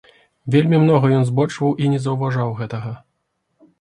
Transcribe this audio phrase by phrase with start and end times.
[0.55, 2.91] Вельмі многа ён збочваў і не заўважаў гэтага.